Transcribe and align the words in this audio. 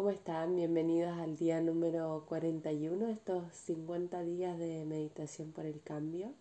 ¿Cómo 0.00 0.08
están? 0.12 0.56
Bienvenidos 0.56 1.12
al 1.18 1.36
día 1.36 1.60
número 1.60 2.24
41 2.26 3.04
de 3.04 3.12
estos 3.12 3.52
50 3.52 4.22
días 4.22 4.58
de 4.58 4.86
meditación 4.86 5.52
por 5.52 5.66
el 5.66 5.82
cambio. 5.82 6.32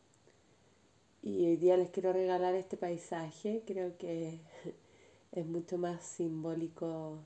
Y 1.21 1.45
hoy 1.45 1.57
día 1.57 1.75
les 1.75 1.89
quiero 1.89 2.13
regalar 2.13 2.55
este 2.55 2.77
paisaje, 2.77 3.61
creo 3.67 3.97
que 3.97 4.39
es 5.33 5.45
mucho 5.45 5.77
más 5.77 6.01
simbólico 6.05 7.17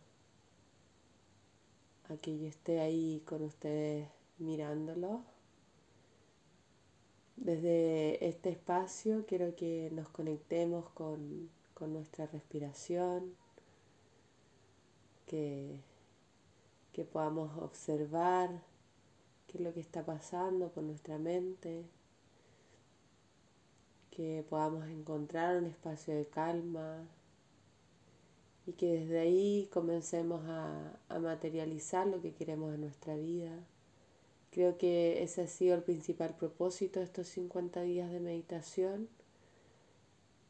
a 2.09 2.17
que 2.17 2.39
yo 2.39 2.47
esté 2.47 2.79
ahí 2.79 3.21
con 3.27 3.43
ustedes 3.43 4.07
mirándolo. 4.39 5.21
Desde 7.35 8.27
este 8.27 8.49
espacio 8.49 9.23
quiero 9.27 9.55
que 9.55 9.91
nos 9.93 10.09
conectemos 10.09 10.89
con, 10.95 11.51
con 11.75 11.93
nuestra 11.93 12.25
respiración, 12.25 13.35
que, 15.27 15.92
que 16.93 17.03
podamos 17.03 17.57
observar 17.57 18.61
qué 19.47 19.57
es 19.57 19.63
lo 19.63 19.73
que 19.73 19.79
está 19.79 20.05
pasando 20.05 20.71
con 20.71 20.87
nuestra 20.87 21.17
mente, 21.17 21.85
que 24.11 24.45
podamos 24.47 24.87
encontrar 24.87 25.57
un 25.57 25.65
espacio 25.65 26.15
de 26.15 26.27
calma 26.27 27.07
y 28.67 28.73
que 28.73 28.99
desde 28.99 29.19
ahí 29.19 29.69
comencemos 29.73 30.43
a, 30.45 30.99
a 31.09 31.19
materializar 31.19 32.05
lo 32.07 32.21
que 32.21 32.33
queremos 32.33 32.73
en 32.75 32.81
nuestra 32.81 33.15
vida. 33.15 33.51
Creo 34.51 34.77
que 34.77 35.23
ese 35.23 35.41
ha 35.41 35.47
sido 35.47 35.75
el 35.75 35.81
principal 35.81 36.35
propósito 36.37 36.99
de 36.99 37.05
estos 37.05 37.27
50 37.27 37.81
días 37.81 38.11
de 38.11 38.19
meditación, 38.19 39.09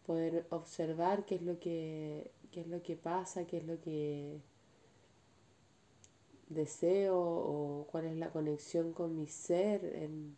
poder 0.06 0.46
observar 0.50 1.26
qué 1.26 1.36
es 1.36 1.42
lo 1.42 1.58
que, 1.60 2.32
qué 2.52 2.62
es 2.62 2.68
lo 2.68 2.84
que 2.84 2.98
pasa, 2.98 3.48
qué 3.48 3.60
es 3.60 3.66
lo 3.66 3.80
que 3.80 4.42
deseo 6.54 7.20
o 7.20 7.88
cuál 7.92 8.06
es 8.06 8.18
la 8.18 8.30
conexión 8.30 8.94
con 8.94 9.16
mi 9.16 9.28
ser 9.28 9.86
en, 9.96 10.36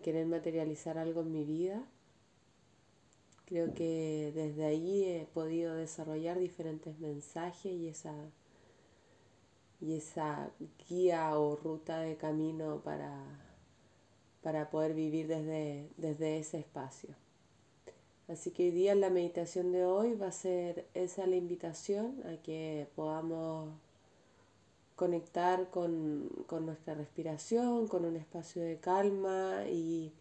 querer 0.00 0.26
materializar 0.26 0.98
algo 0.98 1.20
en 1.20 1.32
mi 1.32 1.44
vida. 1.44 1.86
Creo 3.44 3.72
que 3.74 4.32
desde 4.34 4.64
ahí 4.64 5.04
he 5.04 5.26
podido 5.32 5.74
desarrollar 5.74 6.38
diferentes 6.38 6.98
mensajes 6.98 7.72
y 7.72 7.88
esa, 7.88 8.14
y 9.80 9.94
esa 9.94 10.50
guía 10.88 11.38
o 11.38 11.56
ruta 11.56 12.00
de 12.00 12.16
camino 12.16 12.80
para, 12.82 13.22
para 14.42 14.70
poder 14.70 14.94
vivir 14.94 15.28
desde, 15.28 15.88
desde 15.96 16.38
ese 16.38 16.58
espacio. 16.58 17.14
Así 18.28 18.50
que 18.50 18.64
hoy 18.64 18.70
día 18.72 18.94
la 18.96 19.08
meditación 19.08 19.70
de 19.70 19.84
hoy 19.84 20.14
va 20.14 20.26
a 20.28 20.32
ser 20.32 20.88
esa 20.94 21.28
la 21.28 21.36
invitación 21.36 22.20
a 22.26 22.42
que 22.42 22.88
podamos 22.96 23.70
conectar 24.96 25.70
con, 25.70 26.30
nuestra 26.64 26.94
respiración, 26.94 27.86
con 27.86 28.04
un 28.04 28.16
espacio 28.16 28.62
de 28.62 28.78
calma 28.78 29.64
y, 29.70 30.12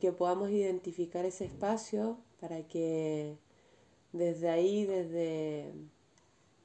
que 0.00 0.12
podamos 0.12 0.50
identificar 0.50 1.24
ese 1.24 1.46
espacio 1.46 2.18
para 2.40 2.62
que 2.68 3.38
desde 4.12 4.50
ahí, 4.50 4.84
desde, 4.84 5.72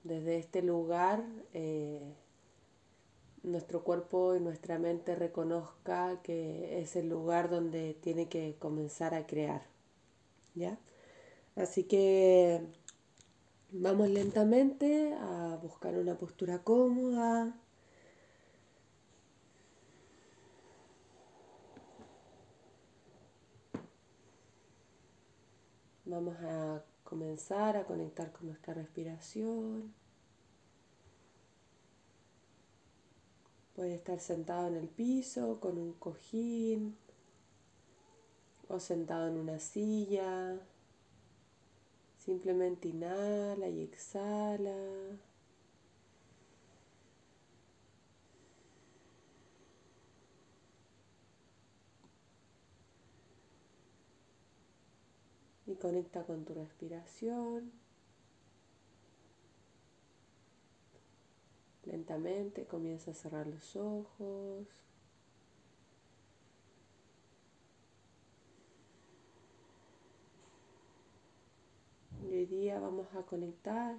desde 0.04 0.38
este 0.38 0.62
lugar, 0.62 1.24
eh, 1.54 2.02
nuestro 3.44 3.84
cuerpo 3.84 4.36
y 4.36 4.40
nuestra 4.40 4.80
mente 4.80 5.16
reconozca 5.16 6.22
que 6.24 6.82
es 6.82 6.96
el 6.96 7.10
lugar 7.10 7.50
donde 7.50 7.94
tiene 8.02 8.28
que 8.28 8.56
comenzar 8.60 9.14
a 9.14 9.26
crear. 9.26 9.64
¿Ya? 10.56 10.78
Así 11.56 11.84
que 11.84 12.62
Vamos 13.76 14.08
lentamente 14.08 15.16
a 15.16 15.58
buscar 15.60 15.98
una 15.98 16.14
postura 16.14 16.60
cómoda. 16.60 17.60
Vamos 26.06 26.36
a 26.42 26.84
comenzar 27.04 27.76
a 27.76 27.86
conectar 27.86 28.32
con 28.32 28.46
nuestra 28.46 28.76
respiración. 28.76 29.92
Puede 33.76 33.96
estar 33.96 34.20
sentado 34.20 34.68
en 34.68 34.76
el 34.76 34.88
piso 34.88 35.60
con 35.60 35.80
un 35.80 35.94
cojín 35.94 36.96
o 38.68 38.80
sentado 38.80 39.30
en 39.30 39.38
una 39.38 39.58
silla. 39.58 40.60
Simplemente 42.24 42.88
inhala 42.88 43.68
y 43.68 43.82
exhala. 43.82 44.72
Y 55.68 55.76
conecta 55.76 56.24
con 56.24 56.46
tu 56.46 56.54
respiración. 56.54 57.74
Lentamente 61.84 62.66
comienza 62.66 63.12
a 63.12 63.16
cerrar 63.16 63.48
los 63.48 63.76
ojos. 63.76 64.66
Día 72.46 72.80
vamos 72.80 73.08
a 73.16 73.24
conectar 73.24 73.98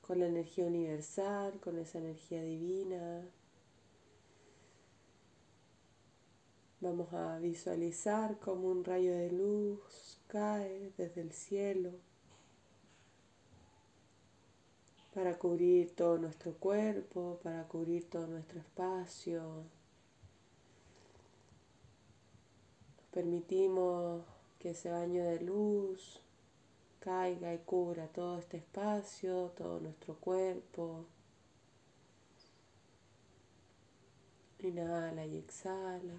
con 0.00 0.20
la 0.20 0.26
energía 0.26 0.66
universal, 0.66 1.58
con 1.60 1.78
esa 1.78 1.98
energía 1.98 2.42
divina. 2.42 3.28
Vamos 6.80 7.12
a 7.12 7.38
visualizar 7.38 8.38
como 8.38 8.68
un 8.68 8.84
rayo 8.84 9.12
de 9.12 9.30
luz 9.30 10.18
cae 10.26 10.92
desde 10.96 11.20
el 11.20 11.32
cielo 11.32 11.90
para 15.14 15.38
cubrir 15.38 15.94
todo 15.94 16.18
nuestro 16.18 16.54
cuerpo, 16.54 17.38
para 17.42 17.68
cubrir 17.68 18.08
todo 18.08 18.26
nuestro 18.26 18.60
espacio. 18.60 19.64
permitimos 23.12 24.24
que 24.58 24.70
ese 24.70 24.90
baño 24.90 25.22
de 25.22 25.40
luz 25.40 26.21
caiga 27.02 27.52
y 27.52 27.58
cubra 27.58 28.06
todo 28.06 28.38
este 28.38 28.58
espacio, 28.58 29.52
todo 29.56 29.80
nuestro 29.80 30.14
cuerpo. 30.14 31.04
Inhala 34.60 35.26
y 35.26 35.36
exhala. 35.36 36.14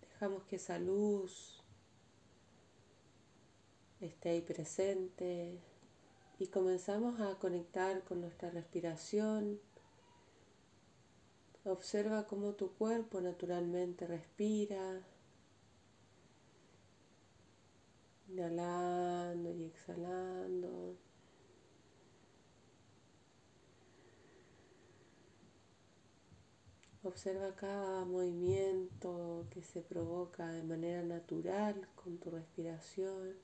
Dejamos 0.00 0.44
que 0.44 0.56
esa 0.56 0.78
luz 0.78 1.62
esté 4.00 4.30
ahí 4.30 4.40
presente 4.40 5.60
y 6.38 6.46
comenzamos 6.46 7.20
a 7.20 7.38
conectar 7.38 8.02
con 8.04 8.22
nuestra 8.22 8.48
respiración. 8.48 9.60
Observa 11.64 12.26
cómo 12.26 12.54
tu 12.54 12.72
cuerpo 12.72 13.20
naturalmente 13.20 14.06
respira. 14.06 15.02
Inhalando 18.32 19.50
y 19.50 19.64
exhalando. 19.64 20.96
Observa 27.02 27.54
cada 27.54 28.06
movimiento 28.06 29.46
que 29.50 29.62
se 29.62 29.82
provoca 29.82 30.46
de 30.46 30.62
manera 30.62 31.02
natural 31.02 31.86
con 31.94 32.16
tu 32.16 32.30
respiración. 32.30 33.34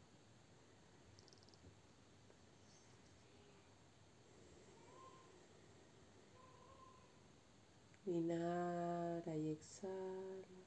Inhala 8.06 9.36
y 9.36 9.50
exhala. 9.50 10.57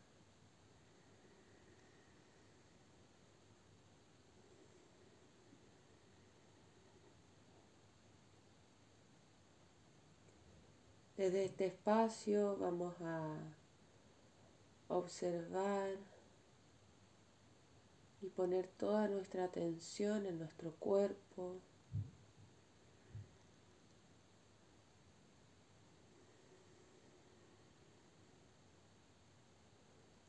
Desde 11.21 11.45
este 11.45 11.67
espacio 11.67 12.57
vamos 12.57 12.95
a 13.01 13.37
observar 14.87 15.91
y 18.23 18.29
poner 18.29 18.65
toda 18.65 19.07
nuestra 19.07 19.43
atención 19.43 20.25
en 20.25 20.39
nuestro 20.39 20.71
cuerpo. 20.77 21.59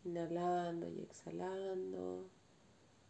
Inhalando 0.05 0.91
y 0.91 1.01
exhalando, 1.01 2.29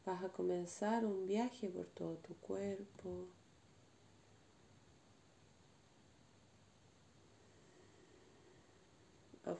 vas 0.06 0.22
a 0.22 0.28
comenzar 0.28 1.04
un 1.04 1.26
viaje 1.26 1.68
por 1.68 1.86
todo 1.86 2.14
tu 2.18 2.36
cuerpo. 2.36 3.26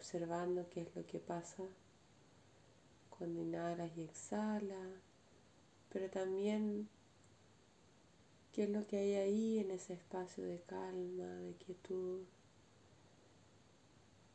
Observando 0.02 0.69
qué 0.69 0.81
es 0.81 0.96
lo 0.96 1.06
que 1.06 1.20
pasa 1.20 1.62
cuando 3.08 3.40
inhalas 3.40 3.96
y 3.96 4.02
exhalas, 4.02 4.99
pero 5.93 6.10
también 6.10 6.88
qué 8.50 8.64
es 8.64 8.70
lo 8.70 8.84
que 8.84 8.96
hay 8.99 9.14
ahí 9.14 9.58
en 9.60 9.70
ese 9.70 9.93
espacio 9.93 10.44
de 10.44 10.60
calma, 10.62 11.37
de 11.37 11.54
quietud, 11.54 12.22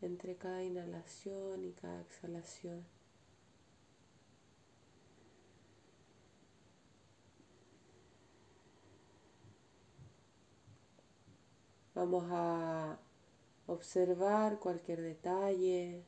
entre 0.01 0.37
cada 0.37 0.63
inhalación 0.63 1.65
y 1.65 1.73
cada 1.73 1.99
exhalación. 1.99 2.85
Vamos 11.93 12.23
a 12.29 12.97
observar 13.67 14.59
cualquier 14.59 15.01
detalle. 15.01 16.03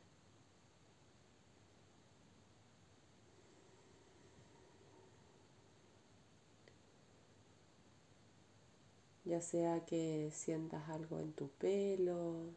ya 9.26 9.42
sea 9.42 9.86
que 9.86 10.32
sientas 10.34 10.90
algo 10.90 11.20
en 11.20 11.34
tu 11.34 11.50
pelo, 11.50 12.50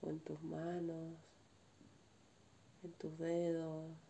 o 0.00 0.10
en 0.10 0.20
tus 0.20 0.40
manos, 0.42 1.16
en 2.84 2.92
tus 2.92 3.18
dedos 3.18 4.09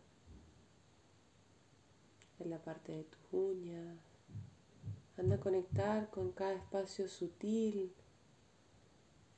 en 2.41 2.49
la 2.49 2.59
parte 2.59 2.91
de 2.91 3.03
tus 3.03 3.33
uñas. 3.33 3.97
Anda 5.17 5.35
a 5.35 5.39
conectar 5.39 6.09
con 6.09 6.31
cada 6.31 6.53
espacio 6.53 7.07
sutil 7.07 7.93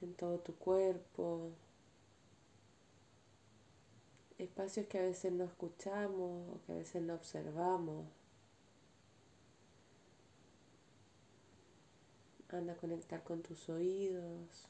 en 0.01 0.13
todo 0.13 0.39
tu 0.39 0.55
cuerpo. 0.55 1.51
Espacios 4.37 4.87
que 4.87 4.99
a 4.99 5.03
veces 5.03 5.31
no 5.31 5.45
escuchamos 5.45 6.49
o 6.55 6.61
que 6.65 6.73
a 6.73 6.75
veces 6.75 7.01
no 7.01 7.15
observamos. 7.15 8.05
Anda 12.49 12.73
a 12.73 12.77
conectar 12.77 13.23
con 13.23 13.41
tus 13.41 13.67
oídos. 13.69 14.67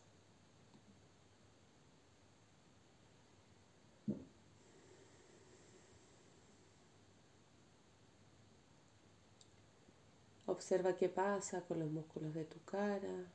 Observa 10.54 10.96
qué 10.96 11.10
pasa 11.10 11.62
con 11.62 11.80
los 11.80 11.90
músculos 11.90 12.32
de 12.36 12.46
tu 12.46 12.60
cara. 12.64 13.26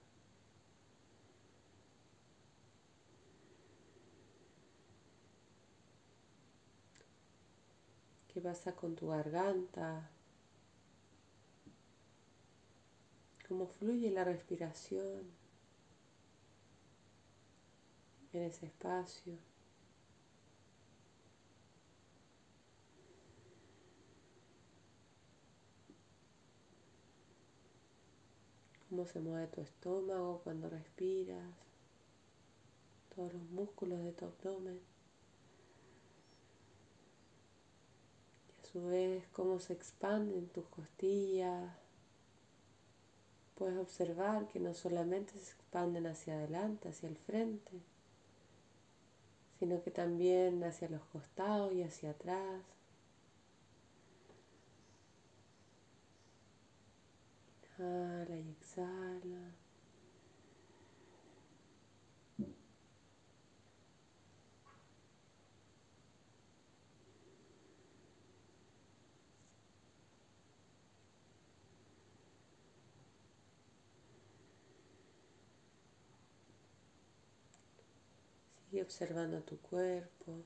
¿Qué 8.32 8.41
pasa 8.41 8.76
con 8.76 8.94
tu 8.94 9.09
garganta? 9.09 10.09
¿Cómo 13.49 13.67
fluye 13.67 14.12
la 14.12 14.23
respiración 14.23 15.32
en 18.32 18.43
ese 18.44 18.67
espacio? 18.67 19.47
Cómo 28.98 29.06
se 29.06 29.20
mueve 29.20 29.46
tu 29.46 29.60
estómago 29.60 30.40
cuando 30.42 30.68
respiras, 30.68 31.54
todos 33.14 33.32
los 33.32 33.42
músculos 33.50 34.02
de 34.02 34.10
tu 34.10 34.24
abdomen. 34.24 34.80
Y 38.48 38.60
a 38.60 38.72
su 38.72 38.86
vez 38.86 39.24
cómo 39.28 39.60
se 39.60 39.74
expanden 39.74 40.48
tus 40.48 40.66
costillas. 40.66 41.72
Puedes 43.54 43.78
observar 43.78 44.48
que 44.48 44.58
no 44.58 44.74
solamente 44.74 45.34
se 45.34 45.52
expanden 45.52 46.08
hacia 46.08 46.34
adelante, 46.34 46.88
hacia 46.88 47.08
el 47.08 47.18
frente, 47.18 47.80
sino 49.60 49.80
que 49.80 49.92
también 49.92 50.64
hacia 50.64 50.88
los 50.88 51.04
costados 51.04 51.72
y 51.72 51.84
hacia 51.84 52.10
atrás. 52.10 52.62
Inhala 57.78 58.36
y 58.36 58.50
exhala. 58.50 58.68
Sigue 78.70 78.82
observando 78.82 79.42
tu 79.42 79.58
cuerpo. 79.58 80.44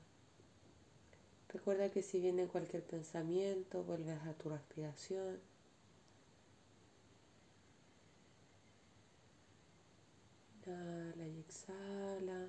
Recuerda 1.49 1.89
que 1.91 2.01
si 2.01 2.19
viene 2.19 2.47
cualquier 2.47 2.83
pensamiento, 2.83 3.83
vuelves 3.83 4.19
a 4.23 4.33
tu 4.33 4.49
respiración. 4.49 5.39
Inhala 10.65 11.27
y 11.27 11.39
exhala. 11.67 12.47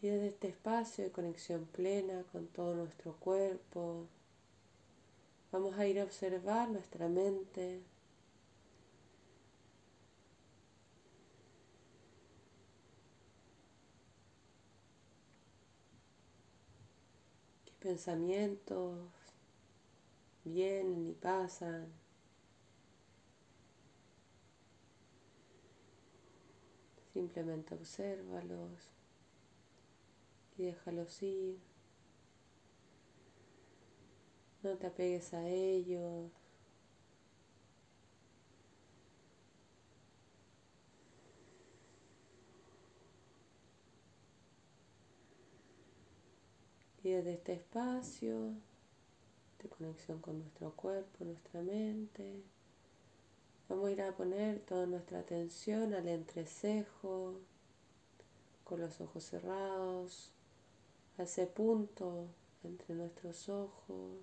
Y 0.00 0.08
desde 0.08 0.28
este 0.28 0.48
espacio 0.48 1.04
de 1.04 1.12
conexión 1.12 1.64
plena 1.66 2.24
con 2.32 2.48
todo 2.48 2.74
nuestro 2.74 3.12
cuerpo, 3.20 4.08
vamos 5.52 5.78
a 5.78 5.86
ir 5.86 6.00
a 6.00 6.04
observar 6.04 6.68
nuestra 6.70 7.08
mente, 7.08 7.80
pensamientos 17.82 18.96
vienen 20.44 21.08
y 21.08 21.12
pasan. 21.12 21.92
Simplemente 27.12 27.74
obsérvalos 27.74 28.90
y 30.56 30.64
déjalos 30.64 31.22
ir. 31.22 31.58
No 34.62 34.76
te 34.78 34.86
apegues 34.86 35.34
a 35.34 35.46
ellos. 35.46 36.30
Y 47.02 47.10
desde 47.10 47.32
este 47.34 47.52
espacio 47.54 48.52
de 49.62 49.68
conexión 49.68 50.20
con 50.20 50.38
nuestro 50.38 50.72
cuerpo, 50.72 51.24
nuestra 51.24 51.60
mente, 51.60 52.42
vamos 53.68 53.88
a 53.88 53.92
ir 53.92 54.02
a 54.02 54.16
poner 54.16 54.60
toda 54.60 54.86
nuestra 54.86 55.20
atención 55.20 55.94
al 55.94 56.06
entrecejo, 56.06 57.34
con 58.64 58.80
los 58.80 59.00
ojos 59.00 59.24
cerrados, 59.24 60.30
a 61.18 61.24
ese 61.24 61.46
punto 61.46 62.26
entre 62.62 62.94
nuestros 62.94 63.48
ojos. 63.48 64.16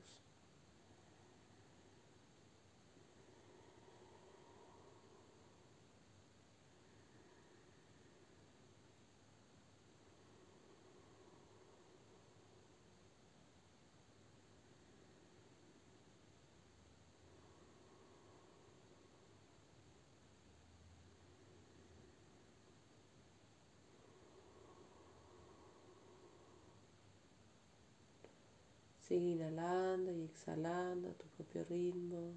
Sigue 29.10 29.32
inhalando 29.32 30.12
y 30.12 30.22
exhalando 30.22 31.10
a 31.10 31.14
tu 31.14 31.26
propio 31.30 31.64
ritmo. 31.64 32.36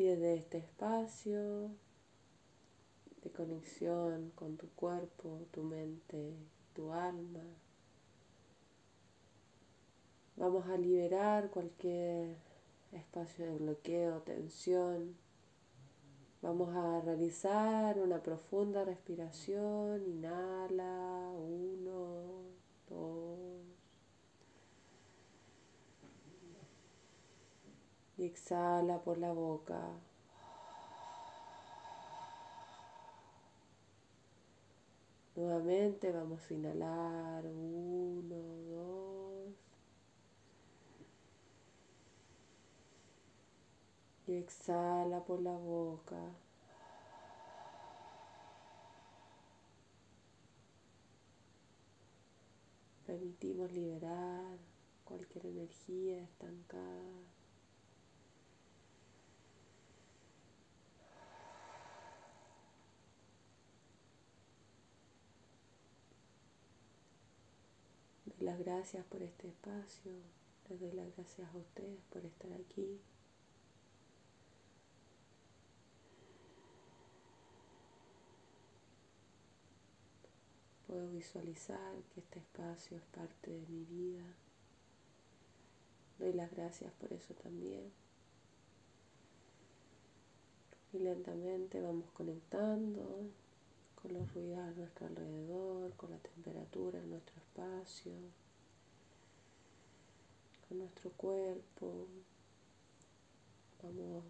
Y 0.00 0.04
desde 0.04 0.34
este 0.34 0.56
espacio 0.56 1.72
de 3.22 3.30
conexión 3.32 4.32
con 4.34 4.56
tu 4.56 4.66
cuerpo, 4.70 5.46
tu 5.50 5.62
mente, 5.62 6.38
tu 6.72 6.90
alma, 6.94 7.44
vamos 10.36 10.66
a 10.70 10.78
liberar 10.78 11.50
cualquier 11.50 12.34
espacio 12.92 13.44
de 13.44 13.58
bloqueo, 13.58 14.22
tensión. 14.22 15.18
Vamos 16.40 16.74
a 16.74 17.02
realizar 17.02 17.98
una 17.98 18.22
profunda 18.22 18.86
respiración. 18.86 20.02
Inhala, 20.02 21.30
uno, 21.36 22.46
dos. 22.88 23.19
Exhala 28.24 28.98
por 28.98 29.18
la 29.18 29.32
boca. 29.32 29.80
Nuevamente 35.36 36.12
vamos 36.12 36.40
a 36.50 36.54
inhalar 36.54 37.46
uno, 37.46 38.36
dos. 38.68 39.54
Y 44.26 44.34
exhala 44.34 45.20
por 45.24 45.40
la 45.40 45.52
boca. 45.52 46.20
Permitimos 53.06 53.72
liberar 53.72 54.58
cualquier 55.04 55.46
energía 55.46 56.22
estancada. 56.22 57.39
Las 68.40 68.58
gracias 68.58 69.04
por 69.06 69.22
este 69.22 69.48
espacio, 69.48 70.12
les 70.68 70.80
doy 70.80 70.92
las 70.92 71.14
gracias 71.16 71.54
a 71.54 71.58
ustedes 71.58 72.00
por 72.10 72.24
estar 72.24 72.52
aquí. 72.52 73.00
Puedo 80.86 81.08
visualizar 81.10 81.94
que 82.12 82.20
este 82.20 82.40
espacio 82.40 82.96
es 82.96 83.04
parte 83.04 83.50
de 83.50 83.66
mi 83.68 83.84
vida. 83.84 84.24
Doy 86.18 86.32
las 86.32 86.50
gracias 86.50 86.92
por 86.94 87.12
eso 87.12 87.34
también. 87.34 87.92
Y 90.92 90.98
lentamente 90.98 91.80
vamos 91.80 92.10
conectando 92.12 93.30
con 94.02 94.14
los 94.14 94.32
ruidos 94.34 94.58
a 94.58 94.70
nuestro 94.72 95.06
alrededor, 95.06 95.94
con 95.96 96.10
la 96.10 96.18
temperatura 96.18 96.98
en 96.98 97.10
nuestro 97.10 97.36
espacio, 97.36 98.12
con 100.68 100.78
nuestro 100.78 101.10
cuerpo. 101.10 102.06
Vamos 103.82 104.24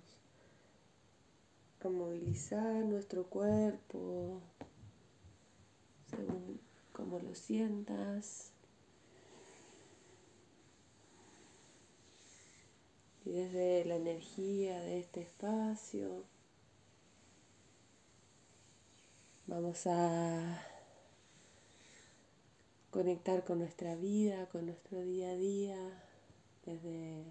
a 1.83 1.89
movilizar 1.89 2.85
nuestro 2.85 3.25
cuerpo 3.25 4.41
según 6.11 6.61
como 6.93 7.19
lo 7.21 7.35
sientas. 7.35 8.53
Y 13.25 13.31
desde 13.31 13.85
la 13.85 13.97
energía 13.97 14.81
de 14.81 15.01
este 15.01 15.23
espacio 15.23 16.25
Vamos 19.51 19.85
a 19.89 20.63
conectar 22.93 23.43
con 23.43 23.59
nuestra 23.59 23.97
vida, 23.97 24.47
con 24.47 24.67
nuestro 24.67 25.03
día 25.03 25.31
a 25.31 25.35
día, 25.35 25.77
desde 26.65 27.25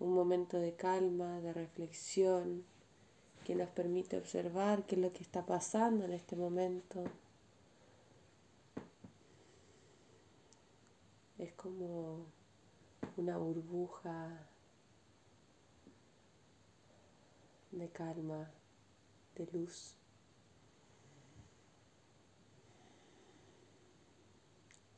un 0.00 0.12
momento 0.12 0.58
de 0.58 0.74
calma, 0.74 1.40
de 1.40 1.52
reflexión, 1.52 2.64
que 3.44 3.54
nos 3.54 3.68
permite 3.68 4.18
observar 4.18 4.86
qué 4.86 4.96
es 4.96 5.02
lo 5.02 5.12
que 5.12 5.22
está 5.22 5.46
pasando 5.46 6.04
en 6.04 6.14
este 6.14 6.34
momento. 6.34 7.04
Es 11.38 11.52
como 11.52 12.26
una 13.16 13.36
burbuja 13.36 14.48
de 17.70 17.88
calma, 17.90 18.50
de 19.36 19.46
luz. 19.52 19.94